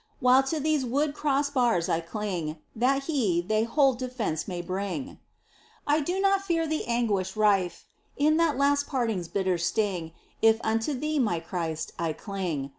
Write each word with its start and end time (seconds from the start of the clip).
While 0.19 0.41
to 0.49 0.59
these 0.59 0.83
wood 0.83 1.13
cross 1.13 1.51
bars 1.51 1.87
I 1.87 1.99
cling. 1.99 2.57
That 2.75 3.03
He 3.03 3.39
they 3.39 3.65
hold 3.65 3.99
defence 3.99 4.47
may 4.47 4.59
bring! 4.59 5.19
I 5.85 5.99
do 5.99 6.19
not 6.19 6.41
fear 6.41 6.65
the 6.65 6.85
anguish 6.87 7.35
rife 7.35 7.85
In 8.17 8.37
that 8.37 8.57
last 8.57 8.87
parting's 8.87 9.27
bitter 9.27 9.59
sting 9.59 10.13
If 10.41 10.59
unto 10.63 10.95
Thee, 10.95 11.19
my 11.19 11.39
Christ, 11.39 11.91
I 11.99 12.13
cling. 12.13 12.69